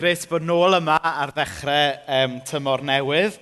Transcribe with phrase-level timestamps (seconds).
[0.00, 3.34] gres bod nôl yma ar ddechrau um, tymor newydd.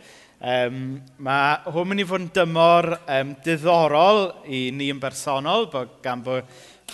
[0.42, 5.92] Um, mae hwn mynd i fod yn dymor um, diddorol i ni yn bersonol, bod
[6.02, 6.48] gan bod,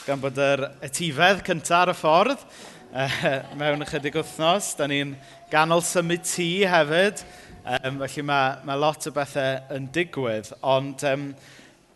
[0.05, 2.45] gan bod yr etifedd cyntaf ar y ffordd
[3.07, 3.25] uh,
[3.57, 4.75] mewn ychydig wythnos.
[4.77, 5.17] Da ni'n
[5.53, 7.25] ganol symud tŷ hefyd,
[7.65, 10.53] um, felly mae, mae lot o bethau yn digwydd.
[10.61, 11.31] Ond um,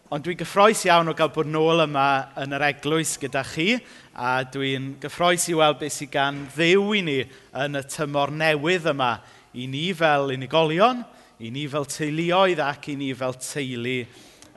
[0.09, 3.75] Ond dwi'n gyffroes iawn o gael bod nôl yma yn yr eglwys gyda chi,
[4.16, 7.16] a dwi'n gyffroes i weld beth sydd gan ddew i ni
[7.61, 9.11] yn y tymor newydd yma,
[9.52, 11.03] i ni fel unigolion,
[11.44, 13.98] i ni fel teuluoedd ac i ni fel teulu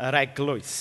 [0.08, 0.77] yr eglwys.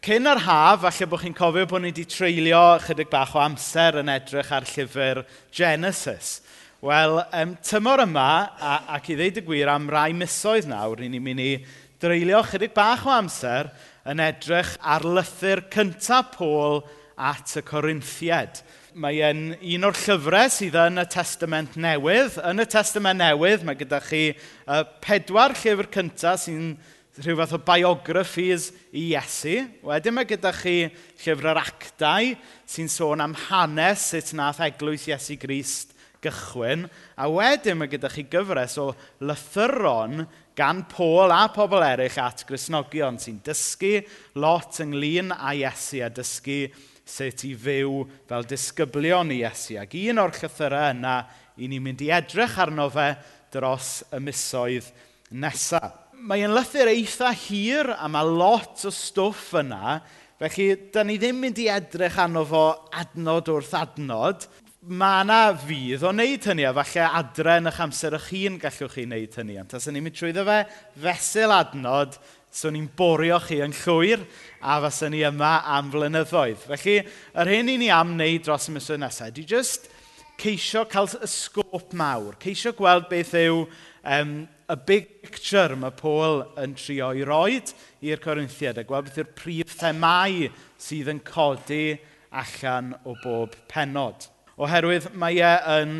[0.00, 4.00] Cyn yr haf, falle bod chi'n cofio bod ni wedi treulio chydig bach o amser
[4.00, 5.20] yn edrych ar llyfr
[5.52, 6.38] Genesis.
[6.80, 11.20] Wel, um, tymor yma, a, ac i ddeud y gwir am rai misoedd nawr, ni'n
[11.20, 11.52] mynd i
[12.00, 13.68] dreulio chydig bach o amser
[14.08, 16.82] yn edrych ar lythyr cyntaf Pôl
[17.18, 18.62] at y Corinthiad.
[18.98, 22.38] Mae e'n un o'r llyfrau sydd yn y Testament Newydd.
[22.46, 26.72] Yn y Testament Newydd mae gyda chi uh, pedwar llyfr cyntaf sy'n
[27.18, 29.58] rhyw fath o biographies i Iesu.
[29.86, 30.76] Wedyn mae gyda chi
[31.24, 32.32] llyfr yr actau
[32.70, 36.86] sy'n sôn am hanes sut nath eglwys Iesu Grist gychwyn.
[37.18, 38.90] A wedyn mae gyda chi gyfres o
[39.22, 40.24] lythyron
[40.58, 44.00] gan Paul a pobl eraill at Grisnogion sy'n dysgu
[44.42, 46.64] lot ynglyn â Iesu a dysgu
[47.08, 49.78] sut i fyw fel disgyblion i Iesu.
[49.80, 51.14] Ac un o'r llythyrau yna
[51.58, 53.12] i ni'n mynd i edrych arno fe
[53.54, 54.90] dros y misoedd
[55.30, 55.94] nesaf.
[56.18, 60.00] Mae yn lythyr eitha hir a mae lot o stwff yna,
[60.42, 62.64] felly da ni ddim mynd i edrych arno fo
[62.98, 64.48] adnod wrth adnod
[64.88, 68.94] mae yna fydd o wneud hynny, a falle adre yn eich amser eich hun gallwch
[68.94, 69.58] chi wneud hynny.
[69.60, 70.58] Ond tas ni'n mynd trwyddo fe
[71.04, 72.16] fesul adnod,
[72.50, 74.24] so ni'n borio chi yn llwyr,
[74.62, 76.64] a fas ni yma am flynyddoedd.
[76.70, 76.96] Felly,
[77.36, 79.90] yr hyn i ni am wneud dros y misoedd nesaf, di just
[80.40, 83.64] ceisio cael y sgôp mawr, ceisio gweld beth yw
[84.04, 84.32] um,
[84.68, 87.74] y big picture mae Paul yn trio i roed
[88.06, 90.48] i'r Corinthiad, a gweld beth yw'r prif themau
[90.80, 91.98] sydd yn codi
[92.30, 95.92] allan o bob penod oherwydd mae e yn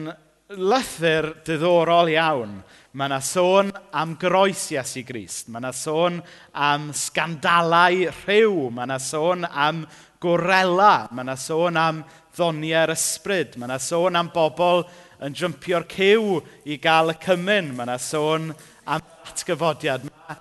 [0.58, 2.58] lythyr diddorol iawn.
[2.98, 5.50] Mae yna sôn am groes Iesu Grist.
[5.52, 6.18] Mae yna sôn
[6.56, 8.68] am sgandalau rhyw.
[8.74, 9.84] Mae yna sôn am
[10.22, 11.06] gorela.
[11.12, 12.02] Mae yna sôn am
[12.34, 13.58] ddoniau'r ysbryd.
[13.58, 14.82] Mae yna sôn am bobl
[15.22, 17.74] yn jympio'r cyw i gael y cymyn.
[17.76, 18.50] Mae yna sôn
[18.88, 20.08] am atgyfodiad.
[20.08, 20.38] Mae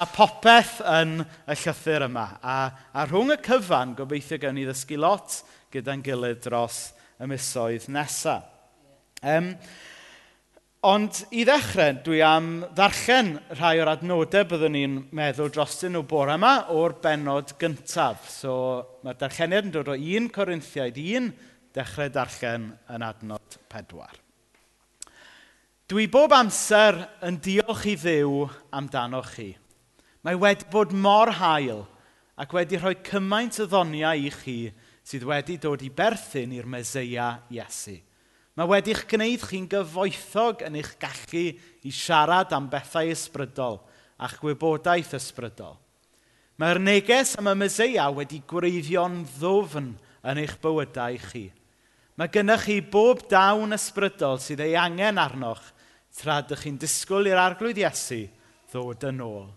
[0.00, 2.22] A popeth yn y llythyr yma.
[2.40, 2.54] A,
[2.96, 5.42] a rhwng y cyfan, gobeithio gawn ni ddysgu lot
[5.74, 6.78] gyda'n gilydd dros
[7.20, 8.48] y misoedd nesaf.
[9.20, 9.52] Um,
[10.80, 16.38] Ond i ddechrau, dwi am ddarllen rhai o'r adnodau byddwn ni'n meddwl drostyn nhw bore
[16.38, 18.30] yma o'r benod gyntaf.
[18.32, 18.54] So
[19.04, 21.28] mae'r darlleniad yn dod o 1 Corinthiaid 1,
[21.76, 24.16] dechrau darllen yn adnod pedwar.
[25.92, 29.50] Dwi bob amser yn diolch i ddew amdano chi.
[30.24, 31.84] Mae wedi bod mor hael
[32.40, 34.56] ac wedi rhoi cymaint o ddoniau i chi
[35.10, 37.96] sydd wedi dod i berthyn i'r Meseia Iesu.
[38.54, 41.46] Mae wedi'ch gwneud chi'n gyfoethog yn eich gallu
[41.86, 43.80] i siarad am bethau ysbrydol
[44.22, 45.78] a'ch gwybodaeth ysbrydol.
[46.60, 49.88] Mae'r neges am y Meseia wedi gwreiddio'n ddwfn
[50.30, 51.46] yn eich bywydau chi.
[52.20, 55.72] Mae gennych chi bob dawn ysbrydol sydd ei angen arnoch
[56.20, 58.20] tra ydych chi'n disgwyl i'r arglwydd Iesu
[58.70, 59.50] ddod yn ôl.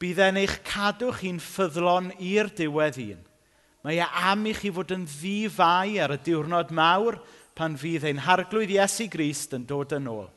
[0.00, 3.22] Bydd e'n eich cadw chi'n ffyddlon i'r diwedd un–
[3.84, 7.18] Mae e am i chi fod yn ddifau ar y diwrnod mawr
[7.54, 10.30] pan fydd ein harglwydd Iesu Grist yn dod yn ôl.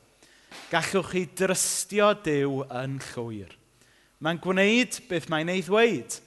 [0.67, 3.53] Gallwch chi drystio Dyw yn llwyr.
[4.19, 6.19] Mae'n gwneud beth mae'n ei ddweud.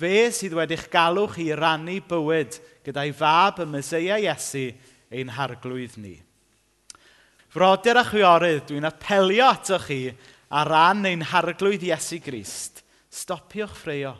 [0.00, 2.56] Fe sydd wedi'ch galw chi rannu bywyd
[2.86, 4.70] gyda'i fab y Mesoea Iesu
[5.12, 6.16] ein harglwydd ni.
[7.52, 10.06] Frodyr a chwiorydd, dwi'n apelio atoch chi
[10.48, 12.80] ar ran ein harglwydd Iesu Grist.
[13.12, 14.16] Stopiwch ffreio.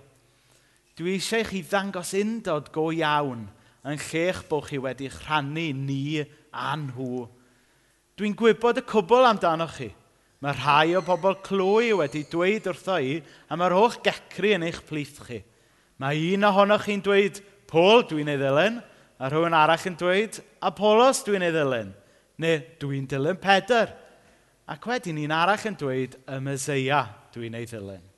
[0.99, 3.47] Dwi eisiau chi ddangos undod go iawn
[3.89, 7.25] yn lle'ch bod chi wedi rhannu ni a nhw.
[8.19, 9.89] Dwi'n gwybod y cwbl amdano chi.
[10.43, 14.83] Mae rhai o bobl clwy wedi dweud wrtho i, a mae'r holl gecri yn eich
[14.89, 15.39] plith chi.
[16.03, 17.41] Mae un ohonoch chi'n dweud,
[17.73, 18.83] Pôl, dwi'n ei ddilyn,
[19.17, 21.95] a rhywun arall yn dweud, Apolos, dwi'n ei ddilyn,
[22.43, 23.95] neu dwi'n dilyn Pedr.
[24.69, 28.12] Ac wedyn un arall yn dweud, y Myseia, dwi'n ei ddilyn.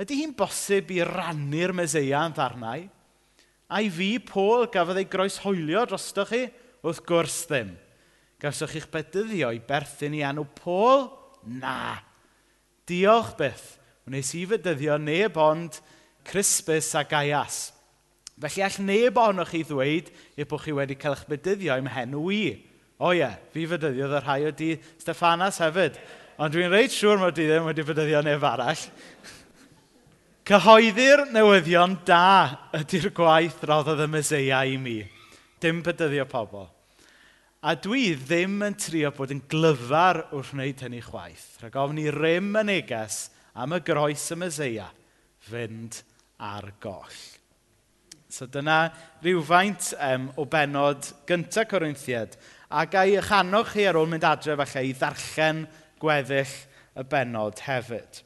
[0.00, 2.86] Ydy hi'n bosib i rannu'r Meseia yn ddarnau?
[3.70, 6.46] A i fi, Pôl, gafodd ei groeshoelio drostoch chi?
[6.80, 7.74] Wrth gwrs ddim.
[8.40, 11.10] Gawsoch chi'ch bedyddio i berthyn i enw Pôl?
[11.60, 11.98] Na.
[12.88, 13.66] Diolch byth.
[14.08, 15.76] Wnes i fedyddio neb ond
[16.26, 17.58] Crispus a Gaias.
[18.40, 20.08] Felly all neb ohonoch chi ddweud
[20.40, 22.44] eu bod chi wedi cael eich bedyddio i'm henw i.
[23.04, 24.70] O ie, fi fedyddiodd y rhai o di
[25.00, 26.00] Steffanas hefyd.
[26.40, 28.88] Ond dwi'n reit siŵr mod i ddim wedi bedyddio neb arall.
[30.50, 34.96] Cyhoeddi'r newyddion da ydy'r gwaith roddodd y Meseia i mi.
[35.62, 36.64] Dim bydyddio pobl.
[37.62, 41.44] A dwi ddim yn trio bod yn glyfar wrth wneud hynny chwaith.
[41.60, 43.18] Rhaid ofn i rym y neges
[43.54, 44.88] am y groes y Meseia
[45.46, 46.00] fynd
[46.42, 47.20] ar goll.
[48.26, 48.80] So dyna
[49.20, 52.34] rhywfaint um, o benod gyntaf Corinthiad.
[52.74, 55.62] A ga eich chanoch chi ar ôl mynd adre falle i ddarllen
[56.02, 56.56] gweddill
[56.98, 58.24] y benod hefyd.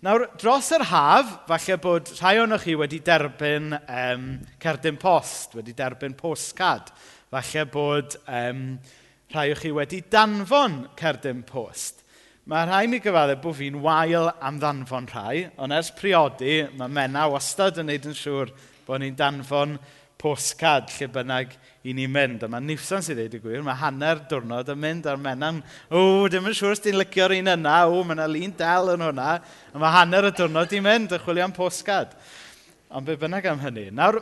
[0.00, 4.22] Nawr, dros yr haf, falle bod rhai o'n chi wedi derbyn um,
[4.56, 6.88] cerdyn post, wedi derbyn postcard.
[7.28, 8.62] Falle bod um,
[9.34, 12.00] rhai o'ch chi wedi danfon cerdyn post.
[12.48, 17.26] Mae rhai mi gyfadde bod fi'n wael am ddanfon rhai, ond ers priodi, mae mena
[17.28, 18.56] wastad yn neud yn siŵr
[18.88, 21.54] bod ni'n danfon rhai postcard lle bynnag
[21.88, 22.44] i ni mynd.
[22.44, 26.28] A mae Newson sy'n dweud y gwir, mae hanner diwrnod yn mynd ar menan, o,
[26.30, 29.30] dim yn siŵr os ti'n licio'r un yna, o, mae yna lun del yn hwnna,
[29.72, 32.12] a mae hanner y diwrnod i mynd, y chwilio am postcard.
[32.92, 33.86] Ond be bynnag am hynny.
[33.96, 34.20] Nawr,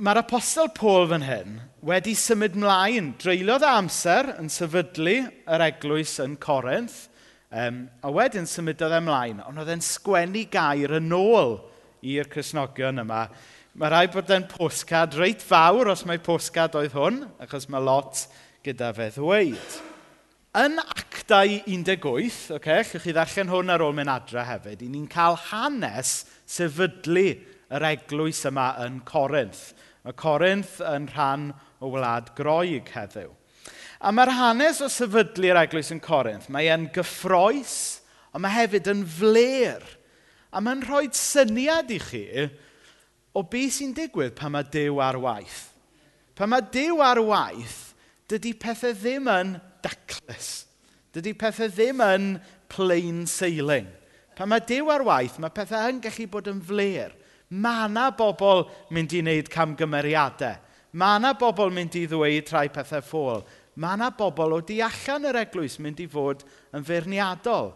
[0.00, 6.34] mae'r apostol Paul fan hyn wedi symud mlaen, dreuliodd amser yn sefydlu yr eglwys yn
[6.40, 7.04] Corinth,
[7.52, 11.58] um, a wedyn symudodd e mlaen, ond oedd e'n sgwennu gair yn ôl
[12.00, 13.26] i'r Cresnogion yma
[13.80, 18.26] Mae rhaid bod e'n postcard reit fawr os mae postcard oedd hwn, achos mae lot
[18.66, 19.78] gyda fe ddweud.
[20.60, 25.08] Yn actau 18, okay, llwch chi ddechrau'n hwn ar ôl mynd adre hefyd, i ni'n
[25.08, 26.12] cael hanes
[26.44, 27.24] sefydlu
[27.72, 29.70] yr eglwys yma yn Corinth.
[30.04, 31.50] Mae Corinth yn rhan
[31.80, 33.32] o wlad groeg heddiw.
[34.04, 38.02] A mae'r hanes o sefydlu'r eglwys yn Corinth, mae e'n gyffroes,
[38.36, 39.94] ond mae hefyd yn fler.
[40.52, 42.26] A mae'n rhoi syniad i chi
[43.36, 45.70] o beth sy'n digwydd pan mae Dyw ar waith.
[46.38, 47.92] Pan mae Dyw ar waith,
[48.30, 49.54] dydy pethau ddim yn
[49.84, 50.64] daclus.
[51.14, 52.28] Dydy pethau ddim yn
[52.70, 53.88] plain sailing.
[54.38, 57.14] Pan mae Dyw ar waith, mae pethau yn gallu bod yn fler.
[57.50, 60.58] Mae yna bobl mynd i wneud camgymeriadau.
[60.96, 63.44] Mae yna bobl mynd i ddweud rhai pethau ffôl.
[63.76, 67.74] Mae yna bobl o di allan yr eglwys mynd i fod yn feirniadol.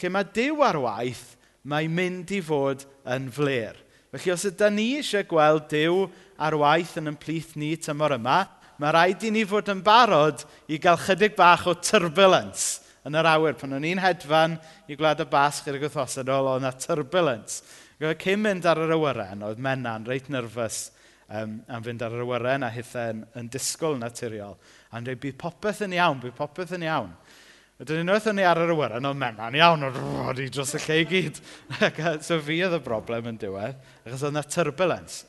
[0.00, 1.24] Lle mae Dyw ar waith,
[1.68, 3.78] mae'n mynd i fod yn fler.
[4.10, 6.04] Felly os ydy ni eisiau gweld Dyw
[6.42, 8.40] ar waith yn ymplith ni tymor yma,
[8.80, 13.28] mae rhaid i ni fod yn barod i gael chydig bach o turbulence yn yr
[13.30, 13.54] awyr.
[13.60, 14.56] Pan o'n i'n hedfan
[14.90, 17.62] i Gwlad y Basg i'r Gwrthosodol, oedd yna turbulence.
[18.00, 20.88] Cyn mynd ar yr awyren, oedd menna'n reit nyrfys
[21.28, 24.56] um, am fynd ar yr awyren a hithen yn disgwyl naturiol.
[24.90, 27.12] A'n dweud, bydd popeth yn iawn, bydd popeth yn iawn.
[27.80, 30.96] Ydyn unwaith o'n i ar yr awyren, o'n mena'n iawn, o'n i dros y lle
[31.00, 31.38] i gyd.
[32.26, 35.22] so fi oedd y broblem yn diwedd, achos oedd yna turbulence.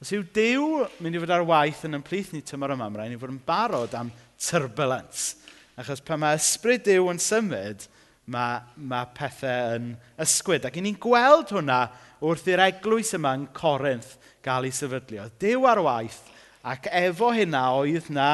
[0.00, 3.18] Os yw Dyw mynd i fod ar waith yn ymplith ni tymor yma, mae'n i
[3.20, 4.08] fod yn barod am
[4.40, 5.34] turbulence.
[5.76, 7.84] Achos pan mae ysbryd Dyw yn symud,
[8.32, 9.92] mae, mae pethau yn
[10.24, 10.70] ysgwyd.
[10.70, 11.82] Ac i ni'n gweld hwnna
[12.24, 15.20] wrth i'r eglwys yma yn Corinth gael ei sefydlu.
[15.26, 16.22] Oedd Dyw ar waith,
[16.64, 18.30] ac efo hynna oedd na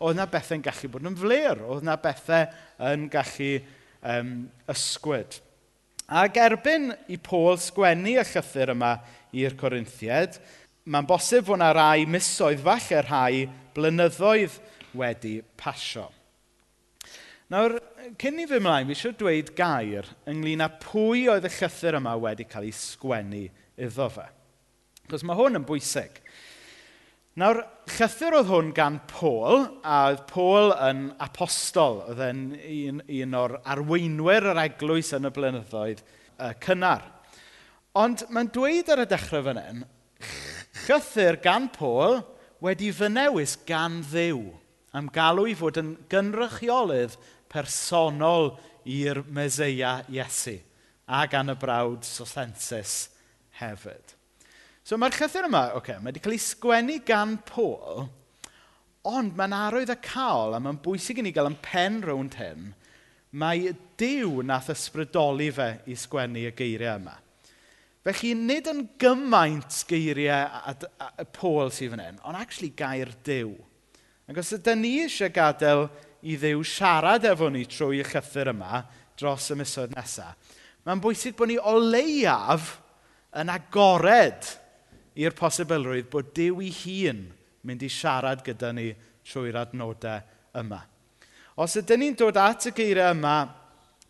[0.00, 2.46] oedd na bethau'n gallu bod yn fler, oedd yna bethau
[2.90, 3.50] yn gallu
[4.00, 4.34] um,
[4.72, 5.40] ysgwyd.
[6.20, 8.94] Ac erbyn i Paul sgwennu y llythyr yma
[9.36, 10.40] i'r Corinthiad,
[10.90, 13.44] mae'n bosib fod yna rai misoedd, falle rhai
[13.76, 14.56] blynyddoedd
[14.98, 16.08] wedi pasio.
[17.50, 17.76] Nawr,
[18.18, 22.14] cyn i fy mlaen, fi eisiau dweud gair ynglyn â pwy oedd y llythyr yma
[22.22, 23.46] wedi cael ei sgwennu
[23.80, 24.26] iddo fe.
[25.10, 26.20] Cos mae hwn yn bwysig.
[27.40, 33.36] Nawr, llythyr oedd hwn gan Paul, a oedd Paul yn apostol, oedd e'n un, un
[33.38, 37.06] o'r arweinwyr yr eglwys yn y blynyddoedd uh, cynnar.
[37.96, 39.80] Ond mae'n dweud ar y dechrau fan hyn,
[40.82, 42.20] llythyr gan Paul
[42.60, 44.44] wedi fynewis gan ddew,
[44.92, 47.16] am galw i fod yn gynrychiolydd
[47.48, 48.52] personol
[48.84, 50.58] i'r Meseia Iesu,
[51.08, 53.06] a gan y brawd Sosensis
[53.62, 54.19] hefyd.
[54.84, 58.06] So mae'r llythyr yma, oce, okay, mae wedi cael ei sgwennu gan Paul,
[59.10, 62.70] ond mae'n arwydd y cael, a mae'n bwysig i ni gael yn pen rownd hyn,
[63.30, 67.18] mae Dyw nath ysbrydoli fe i sgwennu y geiriau yma.
[68.06, 73.12] Felly, nid yn gymaint geiriau a, a, a, Paul sydd fan hyn, ond actually gair
[73.26, 73.52] Dyw.
[74.30, 75.84] Ac os ydym ni eisiau gadael
[76.24, 78.84] i Dduw siarad efo ni trwy y llythyr yma
[79.20, 80.56] dros y misoedd nesaf,
[80.88, 82.78] mae'n bwysig bod ni o leiaf
[83.36, 84.48] yn agored
[85.20, 87.24] i'r posibilrwydd bod Dyw ei hun
[87.66, 88.90] mynd i siarad gyda ni
[89.28, 90.22] trwy'r adnodau
[90.60, 90.80] yma.
[91.60, 93.36] Os ydyn ni'n dod at y geiriau yma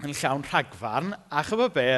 [0.05, 1.89] yn llawn rhagfarn, a chyfo be,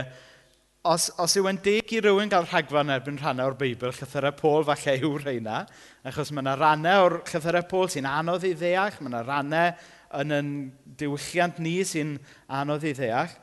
[0.88, 4.66] os, os yw yn deg i rywun gael rhagfarn erbyn rhannau o'r Beibl, llythyrau Pôl
[4.66, 5.62] falle yw rheina,
[6.08, 9.74] achos mae yna rannau o'r llythyrau Pôl sy'n anodd i ddeall, mae yna rannau
[10.22, 10.50] yn yn
[10.98, 12.16] diwylliant ni sy'n
[12.60, 13.36] anodd i ddeall,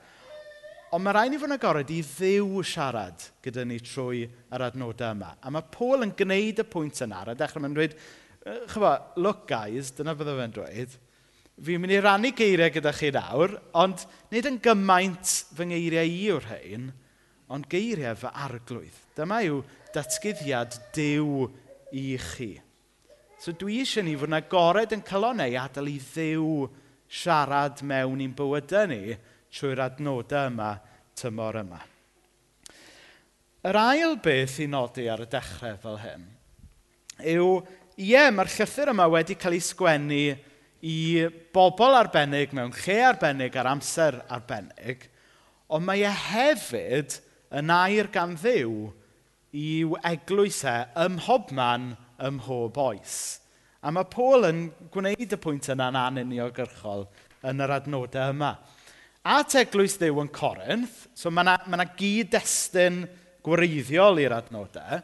[0.89, 5.13] Ond mae rhaid ni fod yn agored i ddiw siarad gyda ni trwy yr adnodau
[5.13, 5.35] yma.
[5.37, 7.61] A mae Paul yn gwneud y pwynt yna ar y dechrau.
[7.61, 7.93] Mae'n dweud,
[8.71, 10.97] chyfo, look guys, dyna fydde fe'n dweud.
[11.67, 16.25] Fi'n mynd i rannu geiriau gyda chi nawr, ond nid yn gymaint fy ngeiriau i
[16.33, 16.89] o'r rhain,
[17.53, 18.99] ond geiriau fy arglwydd.
[19.19, 19.61] Dyma yw
[19.93, 21.49] datgyddiad dew
[21.93, 22.53] i chi.
[23.39, 26.69] So dwi eisiau ni fod yn agored yn calonau i adael i ddew
[27.05, 29.03] siarad mewn i'n bywydau ni,
[29.53, 30.73] trwy'r adnodau yma
[31.19, 31.79] tymor yma.
[33.69, 36.27] Yr ail beth i nodi ar y dechrau fel hyn
[37.19, 37.59] yw,
[37.99, 40.21] ie, mae'r llythyr yma wedi cael ei sgwennu
[40.87, 40.99] i
[41.53, 45.03] bobl arbennig mewn lle arbennig ar amser arbennig,
[45.67, 47.19] ond mae e hefyd
[47.59, 48.87] yn air gan ddiw
[49.59, 51.91] i'w eglwysau ym mhobman
[52.23, 53.39] ym mhob oes.
[53.81, 57.07] A mae Paul yn gwneud y pwynt yna'n anuniogyrchol
[57.47, 58.53] yn yr adnodau yma
[59.25, 63.03] at eglwys Dyw yn Corinth, so mae yna ma gyd-destun
[63.45, 65.01] gwreiddiol i'r adnodau,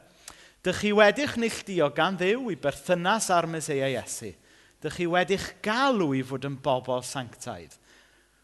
[0.65, 4.31] dych chi wedi'ch neilltuo gan ddiw i berthynas ar Meseia Iesu.
[4.81, 7.75] Dych chi wedi'ch galw i fod yn bobl sanctaidd.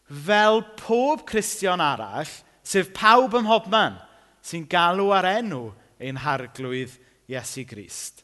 [0.06, 2.30] Fel pob Cristion arall,
[2.62, 3.96] sef pawb ym mhobman
[4.42, 5.70] sy'n galw ar enw
[6.02, 6.98] ein harglwydd
[7.30, 8.22] Iesu Grist.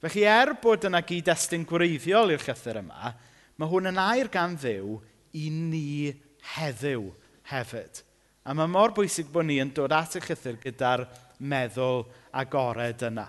[0.00, 3.12] Felly er bod yna gyd-destun gwreiddiol i'r llythyr yma,
[3.56, 4.98] mae hwn yn air gan ddiw
[5.40, 6.12] i ni
[6.54, 7.08] heddiw
[7.50, 8.02] hefyd.
[8.46, 11.06] A mae mor bwysig bod ni yn dod at y llythyr gyda'r
[11.42, 12.04] meddwl
[12.36, 13.26] agored yna.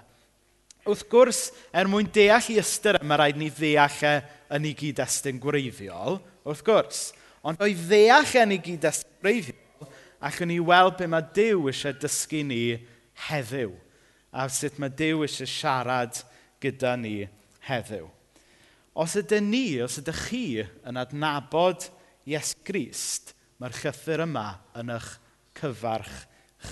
[0.88, 1.40] Wrth gwrs,
[1.76, 4.14] er mwyn deall i ystyr yma, rhaid ni ddeall e
[4.56, 7.02] yn ei gyd-destun gwreiddiol, wrth gwrs.
[7.44, 9.90] Ond o'i ddeall e yn ei gyd-destun gwreiddiol,
[10.24, 12.62] allwn ni weld be mae Dyw eisiau dysgu ni
[13.28, 13.74] heddiw.
[14.32, 16.22] A sut mae Dyw eisiau siarad
[16.64, 17.18] gyda ni
[17.68, 18.08] heddiw.
[18.98, 21.90] Os ydyn ni, os ydych chi yn adnabod
[22.28, 23.32] Ies Grist,
[23.62, 25.14] mae'r llythyr yma yn eich
[25.58, 26.26] cyfarch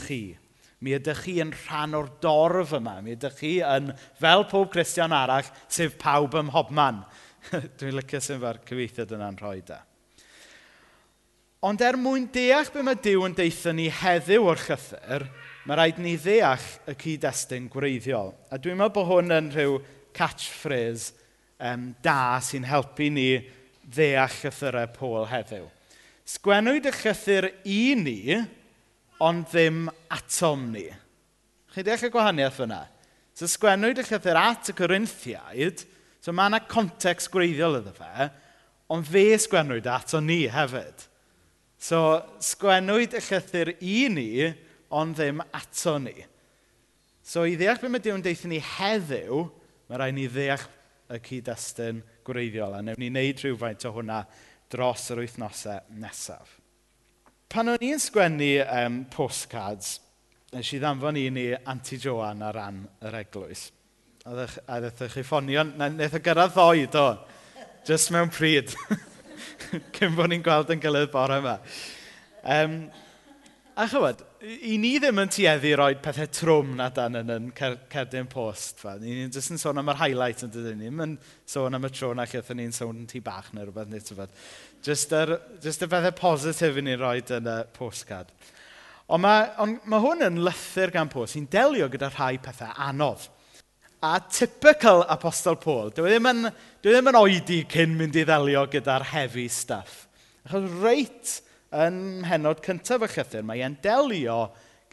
[0.03, 0.35] chi.
[0.83, 2.99] Mi ydych chi yn rhan o'r dorf yma.
[3.01, 7.01] Mi ydych chi yn, fel pob Christian arall, sef pawb ym hobman.
[7.79, 9.79] Dwi'n licio sy'n fa'r cyfeithiad yna'n rhoi da.
[11.65, 15.23] Ond er mwyn deall be mae Dyw yn deitha ni heddiw o'r llythyr,
[15.65, 18.35] mae rhaid ni ddeall y cyd-destun gwreiddiol.
[18.53, 19.79] A dwi'n meddwl bod hwn yn rhyw
[20.15, 21.15] catchphrase
[21.57, 23.29] um, da sy'n helpu ni
[23.85, 25.65] ddeall llythyrau Pôl heddiw.
[26.25, 28.19] Sgwennwyd y llythyr i ni,
[29.21, 30.87] ond ddim atom ni.
[31.73, 32.81] Chi deall y gwahaniaeth fyna?
[33.35, 35.83] So sgwennwyd y llythyr at y Corinthiaid,
[36.23, 38.29] so mae yna context gwreiddiol iddo fe,
[38.89, 41.05] ond fe sgwennwyd ato ni hefyd.
[41.77, 41.99] So
[42.41, 44.31] sgwennwyd y llythyr i ni,
[44.89, 46.15] ond ddim ato ni.
[47.25, 49.45] So i ddeall beth mae Dew'n deithio ni heddiw,
[49.89, 50.65] mae rhaid ni ddeall
[51.13, 54.23] y cyd-destun gwreiddiol, a newn ni wneud rhywfaint o hwnna
[54.71, 56.57] dros yr wythnosau nesaf.
[57.51, 59.99] Pan o'n i'n sgwennu um, postcards,
[60.55, 63.67] nes i ddanfon un i Anti Joan ar ran yr eglwys.
[64.25, 64.33] A
[64.81, 67.07] ddeth chi ffonio, wnaeth y gyrraedd ddoi, do.
[67.85, 68.73] Just mewn pryd.
[69.95, 71.59] Cyn bod ni'n gweld yn gilydd bore yma.
[72.41, 72.79] Um,
[73.75, 74.21] a chywed,
[74.63, 78.77] i ni ddim yn tueddu roi pethau trwm na dan yn yn cer, cerdyn post.
[78.79, 78.93] Fa.
[79.01, 80.91] Ni'n jyst yn sôn am yr highlight yn dydyn ni.
[80.95, 81.17] Ni'n
[81.51, 84.31] sôn am y tro na lle ni'n sôn yn tu bach neu rhywbeth neu tyfod.
[84.85, 88.31] Jyst yr, jyst y bethau positif i ni roi yn y postcard.
[89.11, 91.35] Ond mae, on, mae hwn yn lythyr gan post.
[91.35, 93.27] sy'n delio gyda rhai pethau anodd.
[94.05, 96.47] A typical apostol Paul, dwi e ddim yn,
[96.79, 100.05] dwi e ddim yn oedi cyn mynd i ddelio gyda'r heavy stuff.
[100.47, 101.41] Achos reit
[101.75, 104.39] yn henod cyntaf y llythyr, mae e'n delio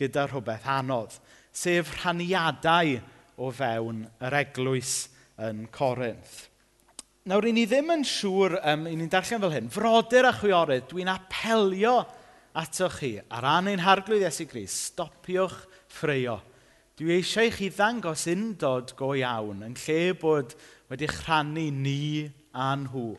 [0.01, 1.15] gyda rhywbeth anodd,
[1.53, 2.97] sef rhaniadau
[3.43, 4.97] o fewn yr eglwys
[5.43, 6.49] yn Corinth.
[7.29, 10.89] Nawr, i ni ddim yn siŵr, um, i ni'n darllen fel hyn, frodyr a chwiorydd,
[10.91, 12.01] dwi'n apelio
[12.59, 15.61] atoch chi ar ran ein harglwydd Iesu Gris, stopiwch
[15.93, 16.41] ffreio.
[16.99, 20.57] Dwi eisiau chi ddangos undod go iawn yn lle bod
[20.91, 22.03] wedi rhannu ni
[22.53, 23.15] a nhw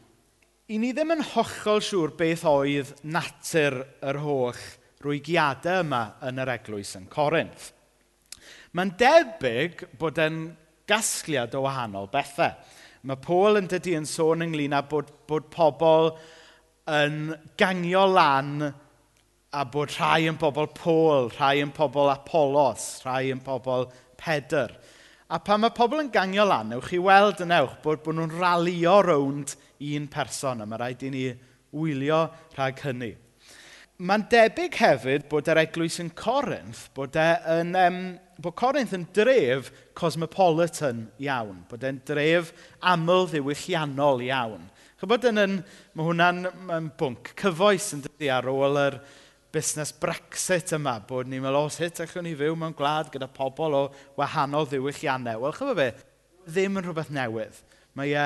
[0.71, 4.59] i ni ddim yn hollol siŵr beth oedd natur yr holl
[5.03, 7.71] rwygiadau yma yn yr eglwys yn Corinth.
[8.71, 10.45] Mae'n debyg bod e'n
[10.87, 12.55] gasgliad o wahanol bethau.
[13.03, 16.13] Mae Paul yn dydy yn sôn ynglyn â bod, bod pobl
[16.87, 23.43] yn gangio lan a bod rhai yn bobl Paul, rhai yn pobl Apollos, rhai yn
[23.43, 24.71] pobl Pedr.
[25.27, 28.39] A pan mae pobl yn gangio lan, newch chi weld yn ewch bod, bod nhw'n
[28.39, 29.57] ralio rownd
[29.97, 31.27] un person a mae rhaid i ni
[31.73, 32.25] wylio
[32.55, 33.13] rhag hynny.
[34.03, 37.27] Mae'n debyg hefyd bod yr eglwys yn Corinth, bod, e
[37.59, 37.97] yn, um,
[38.41, 42.49] bod Corinth yn dref cosmopolitan iawn, bod e'n dref
[42.93, 44.65] aml ddiwylliannol iawn.
[44.99, 45.59] Chybod yn, yn
[45.93, 48.97] mae hwnna'n bwnc cyfoes yn dydi ar ôl yr
[49.53, 53.77] busnes Brexit yma, bod ni'n meddwl, o, sut allwn ni fyw mewn gwlad gyda pobl
[53.77, 53.83] o
[54.17, 55.43] wahanol ddiwylliannau.
[55.45, 55.91] Wel, chybod be,
[56.47, 57.61] ddim yn rhywbeth newydd.
[57.93, 58.25] Mae e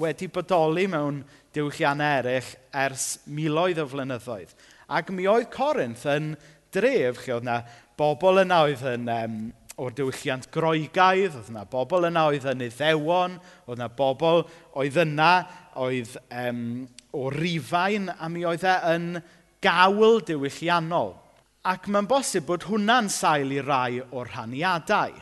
[0.00, 1.22] wedi bodoli mewn
[1.54, 2.52] diwylliannau eraill
[2.84, 4.52] ers miloedd o flynyddoedd.
[4.92, 6.34] Ac mi oedd Corinth yn
[6.74, 7.58] dref, lle oedd yna
[7.98, 9.38] bobl yna oedd yn, um,
[9.80, 14.44] o'r diwylliant groegaidd, oedd yna bobl yna oedd yn iddewon, oedd yna bobl
[14.80, 15.32] oedd yna
[15.80, 16.62] oedd um,
[17.16, 19.08] o rifain, a mi oedd e yn
[19.64, 21.14] gawl diwylliannol.
[21.68, 25.14] Ac mae'n bosib bod hwnna'n sail i rai o'r rhaniadau.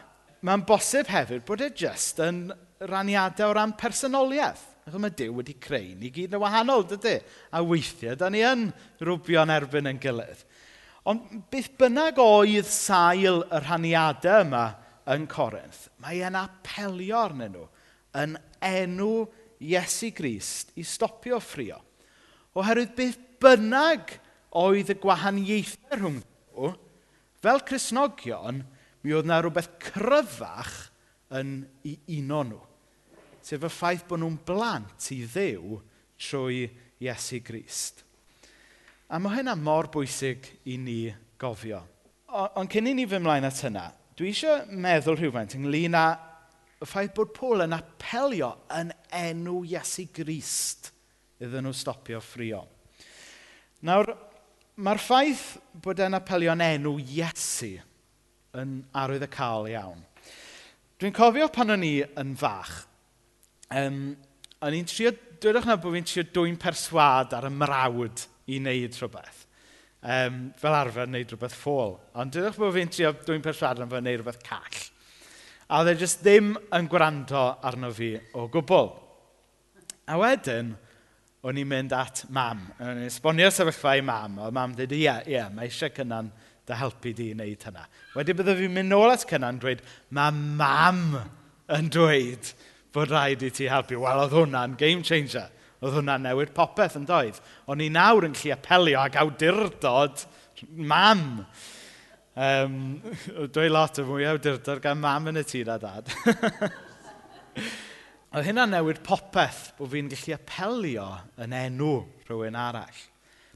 [0.46, 2.46] Mae'n bosib hefyd bod e jyst yn
[2.80, 4.66] raniadau o ran personoliaeth.
[4.88, 7.18] Ac mae Dyw wedi creu ni gyd yn wahanol, dydy?
[7.52, 8.70] A weithiau, da ni yn
[9.04, 10.46] rwbio'n erbyn yn gilydd.
[11.10, 14.64] Ond beth bynnag oedd sail y rhaniadau yma
[15.10, 17.66] yn Corinth, mae e'n apelio arnyn nhw
[18.20, 18.34] yn
[18.64, 19.12] enw
[19.60, 21.78] Iesu Grist i stopio ffrio.
[22.56, 24.16] Oherwydd beth bynnag
[24.60, 26.72] oedd y gwahaniaethau rhwng nhw,
[27.40, 28.64] fel Cresnogion,
[29.04, 30.90] mi oedd yna rhywbeth cryfach
[31.36, 32.64] yn i uno nhw
[33.46, 35.80] sef y ffaith bod nhw'n blant i ddew
[36.20, 36.66] trwy
[37.00, 38.04] Iesu Grist.
[39.10, 41.00] A mae hynna mor bwysig i ni
[41.40, 41.80] gofio.
[42.30, 46.06] Ond cyn i ni fy mlaen at hynna, dwi eisiau meddwl rhywfaint ynglyn â
[46.80, 50.92] y ffaith bod Paul yn apelio yn enw Iesu Grist
[51.40, 52.60] iddyn nhw stopio ffrio.
[53.88, 54.12] Nawr,
[54.80, 55.44] mae'r ffaith
[55.82, 57.74] bod e'n apelio'n enw Iesu
[58.60, 60.04] yn arwydd y cael iawn.
[61.00, 62.82] Dwi'n cofio pan o'n i yn fach,
[63.76, 64.00] um,
[64.60, 68.98] o'n i'n trio, dwedwch na bod fi'n trio dwy'n perswad ar y mrawd i wneud
[68.98, 69.44] rhywbeth.
[70.00, 71.96] Um, fel arfer, wneud rhywbeth ffôl.
[72.18, 74.82] Ond dwedwch bod fi'n trio dwy'n perswad ar fy wneud rhywbeth call.
[75.70, 78.90] A oedd e jyst ddim yn gwrando arno fi o gwbl.
[80.10, 80.72] A wedyn,
[81.46, 82.64] o'n i'n mynd at mam.
[82.82, 84.40] O'n i'n esbonio sefyllfa i mam.
[84.44, 86.32] Oedd mam dweud, ie, yeah, ie, yeah, mae eisiau cynnan
[86.68, 87.86] dy helpu di i wneud hynna.
[88.16, 89.80] Wedyn byddai fi'n mynd nôl at cynnan dweud,
[90.16, 91.04] mae mam
[91.76, 92.50] yn dweud
[92.94, 93.98] fod rhaid i ti helpu.
[94.02, 95.50] Wel, oedd hwnna'n game changer.
[95.80, 97.38] Oedd hwnna'n newid popeth yn doedd.
[97.70, 100.24] O'n i nawr yn gallu apelio ag awdurdod
[100.76, 101.24] mam.
[102.40, 102.74] Um,
[103.54, 106.10] dwi lot o fwy awdurdod gan mam yn y tŷ a dad.
[108.30, 111.08] oedd hynna'n newid popeth bod fi'n gallu apelio
[111.40, 111.94] yn enw
[112.28, 113.00] rhywun arall.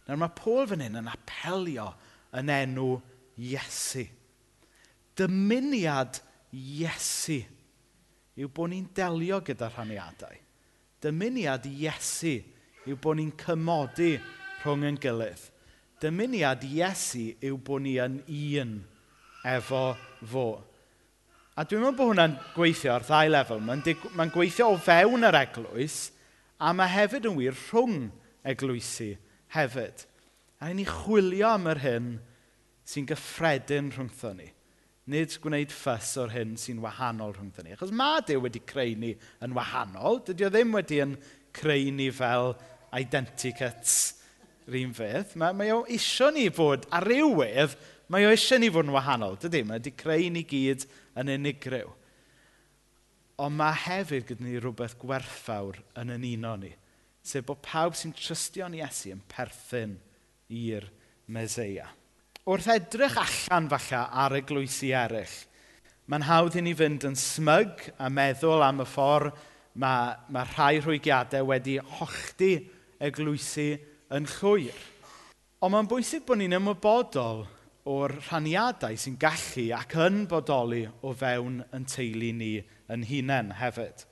[0.05, 1.91] Nawr mae Paul fan hyn yn apelio
[2.37, 2.89] yn enw
[3.41, 4.05] Iesu.
[5.19, 6.21] Dymuniad
[6.55, 7.41] Iesu
[8.39, 10.37] yw bod ni'n delio gyda rhaniadau.
[11.05, 12.39] Dymuniad Iesu
[12.89, 14.15] yw bod ni'n cymodi
[14.63, 15.51] rhwng yn gilydd.
[16.03, 18.79] Dymuniad Iesu yw bod ni yn un
[19.45, 19.85] efo
[20.25, 20.49] fo.
[21.55, 23.63] A dwi'n meddwl bod hwnna'n gweithio ar ddau lefel.
[23.63, 23.85] Mae'n
[24.19, 25.99] ma gweithio o fewn yr eglwys,
[26.59, 28.09] a mae hefyd yn wir rhwng
[28.51, 29.13] eglwysu
[29.55, 30.07] hefyd.
[30.59, 32.11] A ni chwilio am yr hyn
[32.89, 34.49] sy'n gyffredin rhwngtho ni.
[35.11, 37.75] Nid gwneud ffys o'r hyn sy'n wahanol rhwngthyn ni.
[37.77, 39.11] Achos mae Dyw wedi creu ni
[39.45, 40.23] yn wahanol.
[40.25, 41.19] Dydy o ddim wedi yn
[41.57, 42.55] creu ni fel
[42.97, 43.99] identicates
[44.65, 45.35] yr un peth.
[45.41, 47.75] Mae, mae o isio ni fod ar rywydd,
[48.09, 49.37] mae o isio ni fod yn wahanol.
[49.43, 50.87] Dydy, mae wedi creu ni gyd
[51.21, 51.93] yn unigryw.
[53.45, 56.73] Ond mae hefyd gyda ni rhywbeth gwerthfawr yn yn uno ni.
[57.25, 59.99] Sef bod pawb sy'n trystio'n Iesu yn perthyn
[60.53, 60.89] i'r
[61.29, 61.91] Meseia
[62.45, 65.33] wrth edrych allan falle ar y glwysi eraill,
[66.13, 69.33] mae'n hawdd i ni fynd yn smyg a meddwl am y ffordd
[69.81, 72.53] mae, mae rhai rhwygiadau wedi hochdi
[73.01, 73.71] y glwysi
[74.13, 74.77] yn llwyr.
[75.65, 77.47] Ond mae'n bwysig bod ni'n ymwybodol
[77.89, 82.59] o'r rhaniadau sy'n gallu ac yn bodoli o fewn yn teulu ni
[82.93, 84.05] yn hunain hefyd.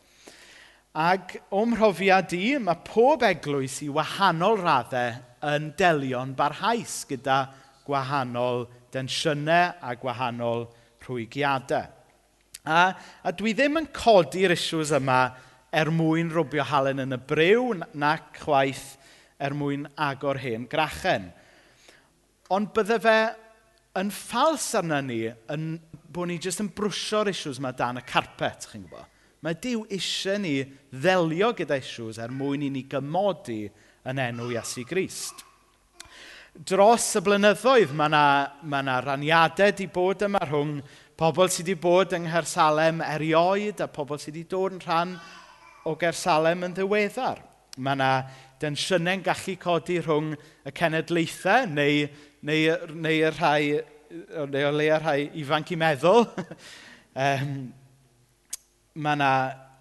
[0.97, 5.21] Ac o'm mhrofiad i, mae pob eglwys i wahanol raddau
[5.53, 7.43] yn delio'n barhaus gyda
[7.87, 10.67] gwahanol densiynau a gwahanol
[11.05, 11.89] rhwygiadau.
[12.63, 12.95] A,
[13.27, 15.33] a dwi ddim yn codi'r issues yma
[15.75, 18.93] er mwyn rwbio halen yn y brew nac chwaith
[19.43, 21.31] er mwyn agor hen grachen.
[22.53, 23.17] Ond bydde fe
[23.99, 25.73] yn ffals arna ni yn,
[26.13, 29.09] bod ni jyst yn brwsio'r issues yma dan y carpet, chi'n gwybod.
[29.43, 30.61] Mae Dyw eisiau ni
[30.93, 33.65] ddelio gyda issues er mwyn i ni gymodi
[34.07, 35.43] yn enw Iesu Grist
[36.53, 38.25] dros y blynyddoedd, mae yna,
[38.69, 40.83] mae yna raniadau wedi bod yma rhwng
[41.17, 45.15] pobl sydd wedi bod yng Nghersalem erioed a pobl sydd wedi dod yn rhan
[45.89, 47.41] o Gersalem yn ddiweddar.
[47.81, 48.11] Mae yna
[48.61, 52.07] densiynau'n gallu codi rhwng y cenedlaethau neu,
[52.45, 53.81] neu, neu, y rhai,
[54.53, 56.29] neu o leia rhai ifanc i meddwl.
[57.27, 57.53] um,
[58.93, 59.35] mae yna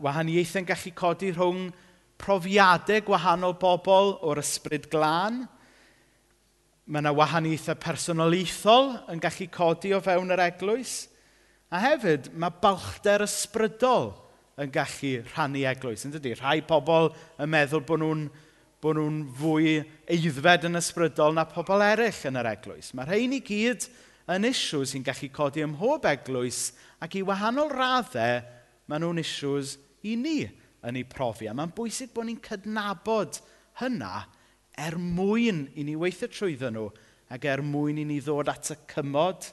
[0.07, 1.65] wahaniaethau'n gallu codi rhwng
[2.21, 5.43] profiadau gwahanol bobl o'r ysbryd glân–
[6.89, 10.95] Mae yna wahaniaethau personolaethol yn gallu codi o fewn yr eglwys.
[11.71, 14.11] A hefyd, mae balchder ysbrydol
[14.61, 16.07] yn gallu rhannu eglwys.
[16.07, 18.25] Yn dydy, rhai pobl yn meddwl bod nhw'n
[18.81, 19.75] bod nhw'n fwy
[20.09, 22.95] eiddfed yn ysbrydol na pobl eraill yn yr eglwys.
[22.97, 23.85] Mae rhain i gyd
[24.33, 26.71] yn issues sy'n gallu codi ym mhob eglwys
[27.03, 28.41] ac i wahanol raddau
[28.89, 30.39] maen nhw'n issues i ni
[30.81, 31.45] yn eu profi.
[31.45, 33.37] A mae'n bwysig bod ni'n cydnabod
[33.83, 34.25] hynna
[34.81, 36.87] er mwyn i ni weithio trwyddo nhw
[37.31, 39.51] ac er mwyn i ni ddod at y cymod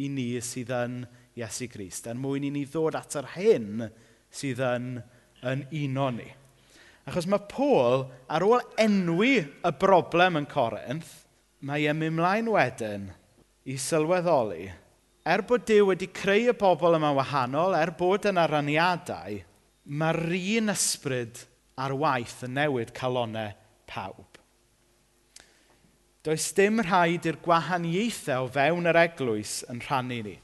[0.00, 1.00] i ni sydd yn
[1.38, 3.86] Iesu Grist, er mwyn i ni ddod at yr hyn
[4.34, 4.92] sydd yn,
[5.46, 6.28] yn uno ni.
[7.08, 11.14] Achos mae Paul, ar ôl enwi y broblem yn Corinth,
[11.64, 13.08] mae e'n mynd mlaen wedyn
[13.66, 14.68] i sylweddoli,
[15.26, 19.40] er bod Dyw wedi creu y bobl yma wahanol, er bod yna raniadau,
[19.90, 21.44] mae'r un ysbryd
[21.80, 23.56] ar waith yn newid calonau
[23.90, 24.39] pawb.
[26.20, 30.34] Does dim rhaid i'r gwahaniaethau o fewn yr eglwys yn rhannu ni,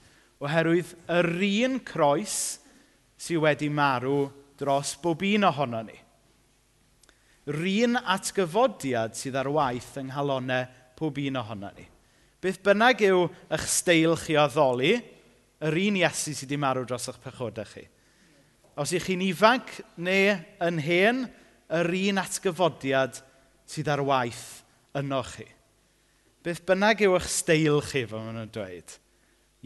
[0.41, 1.29] oherwydd yr
[1.67, 2.37] un croes
[3.21, 5.97] sydd wedi marw dros bob un ohono ni.
[7.53, 10.65] Run atgyfodiad sydd ar waith yng nghalonau
[10.97, 11.85] pob un ohono ni.
[12.41, 14.95] Beth bynnag yw eich steil chi o ddoli,
[15.61, 17.85] yr un Iesu sydd wedi marw dros eich pechodau chi.
[18.81, 21.23] Os ych chi'n ifanc neu yn hen,
[21.69, 23.21] yr un atgyfodiad
[23.69, 24.47] sydd ar waith
[24.97, 25.47] yno chi.
[26.47, 28.93] Beth bynnag yw eich steil chi, fel maen nhw'n dweud.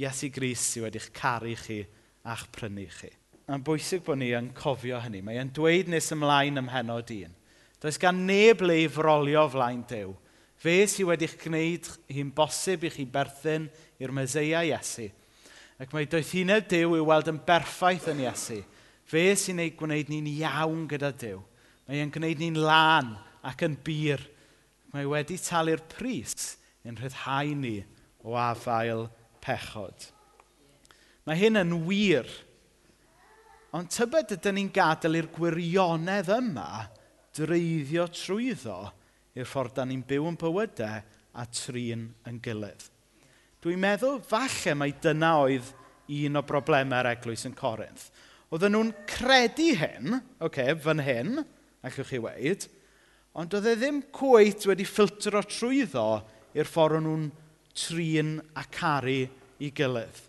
[0.01, 1.83] Iesu Gris sydd wedi'ch caru chi
[2.25, 3.11] a'ch prynu chi.
[3.51, 5.21] Mae'n bwysig bod ni yn cofio hynny.
[5.21, 7.35] Mae e'n dweud nes ymlaen ym henod un.
[7.85, 10.14] Does gan neb le i frolio flaen Dyw.
[10.57, 13.66] Fe sydd wedi'ch gwneud hi'n bosib i chi berthyn
[14.01, 15.11] i'r meseia Iesu.
[15.77, 18.62] Ac mae doethineb Dyw i'w weld yn berffaith yn Iesu.
[19.05, 21.45] Fe sy'n ei gwneud ni'n iawn gyda Dyw.
[21.85, 23.12] Mae e'n gwneud ni'n lan
[23.45, 24.25] ac yn bir.
[24.97, 26.57] Mae wedi talu'r pris
[26.88, 27.77] yn rhyddhau ni
[28.25, 29.09] o afael
[29.45, 30.11] pechod.
[31.27, 32.29] Mae hyn yn wir,
[33.77, 36.87] ond tybed ydym ni'n gadael i'r gwirionedd yma
[37.37, 38.79] dreiddio trwyddo
[39.38, 42.88] i'r ffordd da ni'n byw yn bywydau a trin yn gilydd.
[43.61, 45.71] Dwi'n meddwl falle mai dyna oedd
[46.11, 48.09] un o broblemau'r eglwys yn Corinth.
[48.51, 51.43] Oedden nhw'n credu hyn, oce, okay, fan hyn,
[51.87, 52.66] allwch chi weid,
[53.38, 56.09] ond oedd e ddim cweit wedi ffiltro trwyddo
[56.57, 57.27] i'r ffordd o'n nhw'n
[57.77, 59.23] trin a caru
[59.61, 60.23] i gilydd.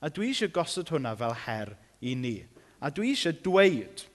[0.00, 2.38] A dwi eisiau gosod hwnna fel her i ni.
[2.80, 4.06] A dwi eisiau dweud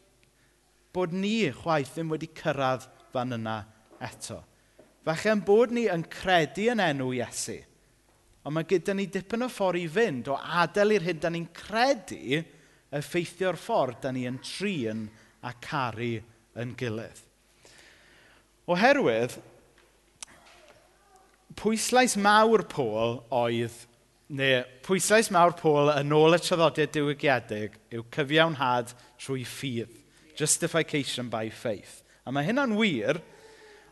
[0.95, 3.59] bod ni chwaith ddim wedi cyrraedd fan yna
[4.03, 4.41] eto.
[5.05, 7.59] Falle yn bod ni yn credu yn enw Iesu,
[8.45, 11.49] ond mae gyda ni dipyn o ffordd i fynd o adael i'r hyn da ni'n
[11.53, 12.41] credu
[12.95, 15.05] effeithio'r ffordd da ni yn trin
[15.45, 16.15] a caru
[16.61, 17.21] yn gilydd.
[18.71, 19.35] Oherwydd,
[21.59, 23.75] pwyslais mawr Pôl oedd,
[24.35, 29.93] neu pwyslais mawr Pôl yn ôl y traddodiad diwygiedig yw cyfiawnhad trwy ffydd.
[30.35, 32.01] Justification by faith.
[32.25, 33.21] A mae hynna'n wir,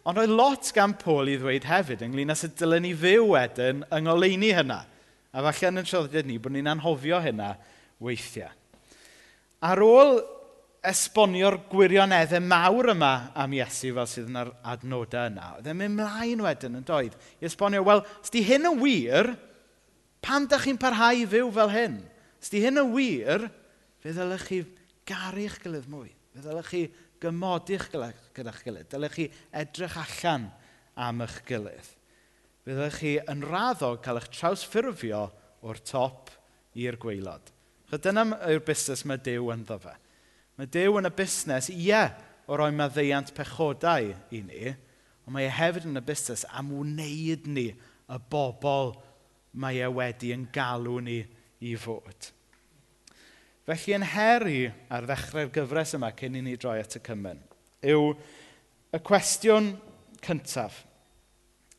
[0.03, 3.85] ond oedd lot gan Pôl i ddweud hefyd ynglyn â sut dylen ni fyw wedyn
[3.87, 4.81] yng ngoleini hynna.
[5.33, 7.53] A falle yn y traddodiad ni bod ni'n anhofio hynna
[8.03, 8.51] weithiau.
[9.63, 10.17] Ar ôl
[10.83, 15.53] esbonio'r gwirioneddau mawr yma am Iesu fel sydd yn yr adnodau yna.
[15.57, 17.15] Oedd e'n mynd mlaen wedyn yn doedd.
[17.39, 19.31] I esbonio, wel, os di hyn yn wir,
[20.23, 21.97] pam da chi'n parhau i fyw fel hyn?
[22.43, 23.47] Os di hyn yn wir,
[24.03, 24.59] fe ddylech chi
[25.07, 26.11] garu'ch gilydd mwy.
[26.35, 26.83] Fe ddylech chi
[27.23, 27.89] gymodi'ch
[28.35, 28.91] gyda'ch gilydd.
[28.91, 30.49] Dylech chi edrych allan
[30.99, 31.91] am eich gilydd.
[32.63, 35.25] Fe ddylech chi yn raddo cael eich trawsffurfio
[35.63, 36.31] o'r top
[36.75, 37.53] i'r gweilod.
[37.91, 39.93] Chyd dyna yw'r busnes mae Dyw yn ddo fe.
[40.59, 42.03] Mae Dyw yn y busnes, ie,
[42.45, 44.73] o roi maddeiant pechodau i ni,
[45.23, 48.93] ond mae e hefyd yn y busnes am wneud ni y bobl
[49.57, 51.21] mae e wedi yn galw ni
[51.63, 52.29] i fod.
[53.63, 54.59] Felly, yn heri
[54.91, 57.39] ar ddechrau'r gyfres yma cyn i ni droi at y cymen,
[57.87, 58.11] yw
[58.93, 59.71] y cwestiwn
[60.23, 60.83] cyntaf.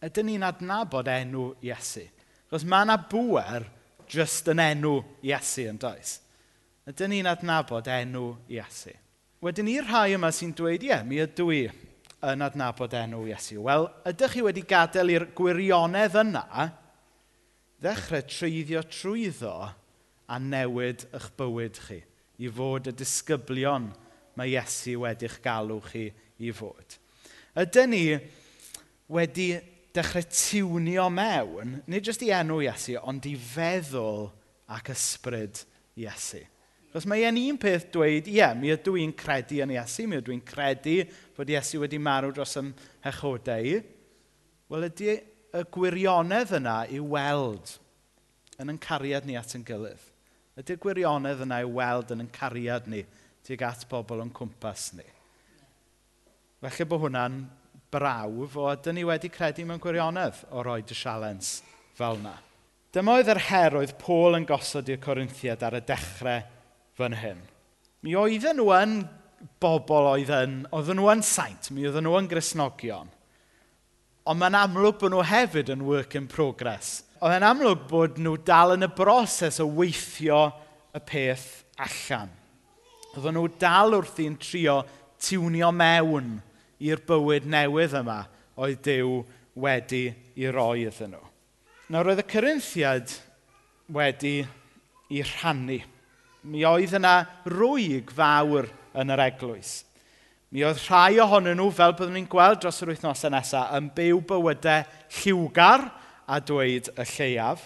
[0.04, 2.06] Ydyn ni'n adnabod enw Iesu?
[2.50, 3.68] Chos mae yna bwer
[4.10, 6.18] jyst yn enw Iesu yn does.
[6.85, 8.92] Ydyn ni'n adnabod enw Iesu.
[9.44, 11.62] Wedyn ni'r rhai yma sy'n dweud, ie, mi ydw i
[12.29, 13.62] yn adnabod enw Iesu.
[13.64, 16.68] Wel, ydych chi wedi gadael i'r gwirionedd yna
[17.81, 19.55] ddechrau treiddio trwyddo
[20.29, 22.01] a newid eich bywyd chi
[22.44, 23.90] i fod y disgyblion
[24.37, 26.07] mae Iesu wedi'ch galw chi
[26.44, 26.99] i fod.
[27.64, 28.07] Ydyn ni
[29.09, 29.53] wedi
[29.97, 34.27] dechrau tiwnio mewn, nid jyst i enw Iesu, ond i feddwl
[34.75, 35.64] ac ysbryd
[35.97, 36.44] Iesu.
[36.94, 40.20] Os mae e'n un peth dweud, ie, yeah, mi ydw i'n credu yn Iesu, mi
[40.20, 41.00] ydw i'n credu
[41.35, 42.70] bod Iesu wedi marw dros ym
[43.02, 43.80] hechodau
[44.70, 45.22] wel ydy e-
[45.54, 47.74] y gwirionedd yna i weld
[48.62, 50.07] yn yn cariad ni at yn gilydd.
[50.54, 53.02] Ydy'r e gwirionedd yna i weld yn yn cariad ni
[53.46, 55.07] tuag at bobl yn cwmpas ni.
[56.62, 57.42] Felly bod hwnna'n
[57.94, 61.57] brawf o ydyn ni wedi credu mewn gwirionedd o roi dy sialens
[61.98, 62.35] fel yna.
[62.94, 66.54] Dyma oedd yr her oedd Paul yn gosod i'r Corinthiad ar y dechrau
[66.98, 67.42] fan hyn.
[68.04, 68.96] Mi oedden nhw yn
[69.62, 73.11] bobl oedd yn, oedden nhw yn saint, mi oedden nhw yn grisnogion.
[74.24, 77.02] Ond mae'n amlwg bod nhw hefyd yn work in progress.
[77.20, 80.46] Oedd e'n amlwg bod nhw dal yn y broses o weithio
[80.96, 81.48] y peth
[81.80, 82.33] allan.
[83.14, 84.80] Oedden nhw dal wrth i'n trio
[85.20, 86.38] tiwnio mewn
[86.85, 88.22] i'r bywyd newydd yma
[88.61, 89.20] oedd Dyw
[89.61, 90.07] wedi
[90.40, 91.24] i roi iddyn nhw.
[91.92, 93.12] Nawr oedd y Corinthiad
[93.92, 94.38] wedi
[95.12, 95.83] i rhannu.
[96.44, 97.16] Mi oedd yna
[97.48, 98.68] rwyg fawr
[99.00, 99.83] yn yr eglwys.
[100.54, 104.20] Mi oedd rhai ohonyn nhw, fel byddwn ni'n gweld dros yr wythnosau nesaf, yn byw
[104.28, 104.85] bywydau
[105.18, 105.88] lliwgar
[106.30, 107.64] a dweud y lleiaf.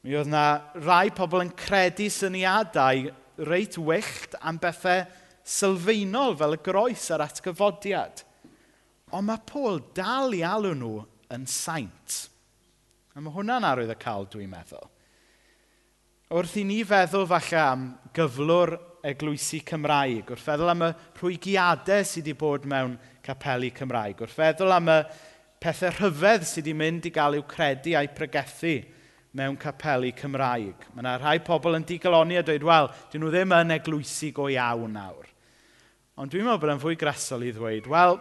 [0.00, 0.44] Mi oedd yna
[0.86, 3.10] rai pobl yn credu syniadau
[3.44, 5.04] reit wyllt am bethau
[5.44, 8.24] sylfaenol fel y groes a'r atgyfodiad.
[9.12, 10.94] Ond mae Paul dal i alw nhw
[11.34, 12.16] yn saint.
[13.12, 14.88] A mae hwnna'n arwydd y cael, dwi'n meddwl
[16.30, 17.80] wrth i ni feddwl falle am
[18.14, 18.70] gyflwr
[19.10, 22.92] eglwysi Cymraeg, wrth feddwl am y rhwygiadau sydd wedi bod mewn
[23.26, 24.98] capelu Cymraeg, wrth feddwl am y
[25.58, 28.76] pethau rhyfedd sydd wedi mynd i gael i'w credu a'i pregethu
[29.34, 30.84] mewn capelu Cymraeg.
[30.92, 34.46] Mae yna rhai pobl yn digaloni a dweud, wel, dyn nhw ddim yn eglwysi go
[34.54, 35.26] iawn nawr.
[36.14, 38.20] Ond dwi'n meddwl bod yn fwy gresol i ddweud, wel,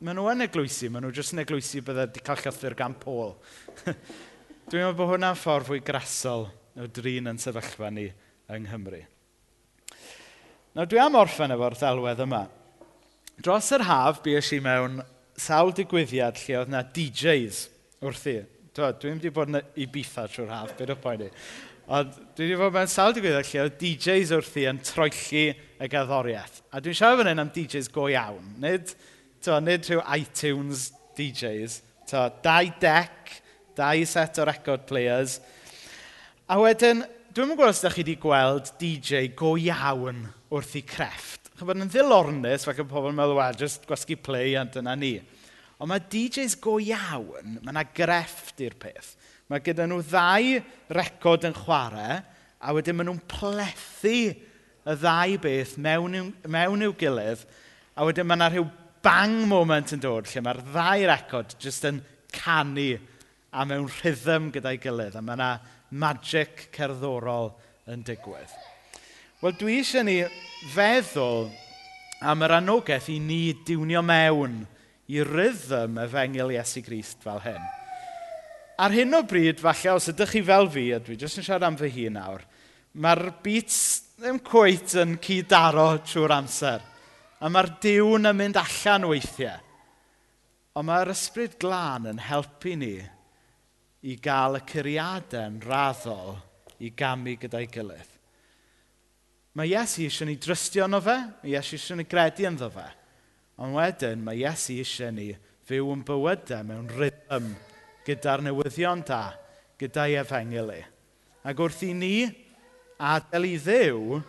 [0.00, 3.36] maen nhw yn eglwysi, maen nhw jyst yn eglwysi byddai wedi cael llythyr gan Pôl.
[3.84, 8.06] dwi'n meddwl bod hwnna'n ffordd fwy gresol o drin yn sefyllfa ni
[8.50, 9.02] yng Nghymru.
[10.76, 12.44] Nawr dwi am orffen efo'r ddelwedd yma.
[13.42, 15.00] Dros yr haf, bu i mewn
[15.40, 17.64] sawl digwyddiad lle oedd na DJs
[18.04, 18.36] wrth i.
[18.76, 21.30] Dwi'n i bod i bitha trwy'r haf, beth o'r poeni.
[21.90, 25.90] Ond dwi wedi bod mewn sawl digwyddiad lle oedd DJs wrth i yn troelli y
[25.90, 26.60] gaddoriaeth.
[26.70, 28.52] A dwi'n siarad fan hyn am DJs go iawn.
[28.62, 28.92] Nid,
[29.42, 31.80] to, nid rhyw iTunes DJs.
[32.12, 33.40] To, dau deck,
[33.78, 35.40] dau set o record players,
[36.50, 40.82] A wedyn, dwi'n yn gwybod os ydych chi wedi gweld DJ go iawn wrth i
[40.82, 41.52] crefft.
[41.60, 45.12] Chybod, yn ddilornus, fe y pobl yn meddwl, wel, just gwasgu play a dyna ni.
[45.78, 49.12] Ond mae DJs go iawn, mae yna grefft i'r peth.
[49.46, 50.58] Mae gyda nhw ddau
[50.98, 52.18] record yn chwarae,
[52.58, 57.46] a wedyn maen nhw'n plethu y ddau beth mewn, mewn i'w gilydd,
[57.94, 58.70] a wedyn mae yna rhyw
[59.06, 62.02] bang moment yn dod lle mae'r ddau record jyst yn
[62.34, 62.96] canu
[63.54, 65.54] a mewn rhythm gyda'i gilydd, a mae yna
[65.90, 67.50] magic cerddorol
[67.90, 68.52] yn digwydd.
[69.40, 70.18] Wel, dwi eisiau ni
[70.74, 71.48] feddwl
[72.20, 74.60] am yr anogaeth i ni diwnio mewn
[75.10, 77.62] i rhythm efengil Iesu Grist fel hyn.
[78.80, 81.66] Ar hyn o bryd, falle, os ydych chi fel fi, a dwi jyst yn siarad
[81.68, 82.44] am fy hun nawr,
[83.00, 83.80] mae'r beats
[84.20, 86.84] ddim cwyt yn cydaro trwy'r amser.
[87.40, 89.56] A mae'r diwn yn mynd allan weithiau.
[90.76, 92.94] Ond mae'r ysbryd glân yn helpu ni
[94.06, 96.38] i gael y curiadau'n raddol
[96.80, 98.16] i gamu gyda'i gilydd.
[99.58, 102.86] Mae Iesu eisiau ni drystio yno fe, mae Iesu eisiau ni gredu ynddo fe.
[103.60, 105.32] Ond wedyn mae Iesu eisiau ni
[105.68, 107.50] fyw yn bywydau mewn rhythm
[108.06, 109.34] gyda'r newyddion da,
[109.80, 110.84] gyda'i efengil efengili.
[111.44, 112.14] Ac wrth i ni
[112.96, 114.20] adael i ddew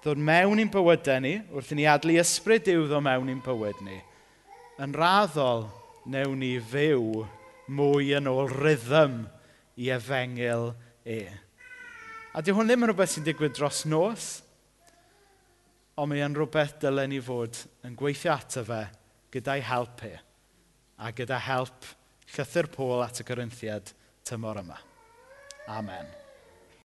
[0.00, 3.82] ddod mewn i'n bywydau ni, wrth i ni adlu ysbryd Duw ddod mewn i'n bywyd
[3.84, 3.98] ni,
[4.80, 5.66] yn raddol
[6.08, 7.26] newn ni fyw
[7.70, 9.24] mwy yn ôl rhythm
[9.80, 10.72] i efengil
[11.06, 11.22] e.
[12.34, 14.30] A di hwn ddim yn rhywbeth sy'n digwydd dros nos,
[15.98, 18.84] ond mae e'n rhywbeth dylen ni fod yn gweithio ato fe
[19.34, 20.14] gyda'i help e,
[20.98, 21.92] a gyda help
[22.34, 23.94] llythyr Pôl at y Corinthiad
[24.26, 24.78] tymor yma.
[25.70, 26.19] Amen.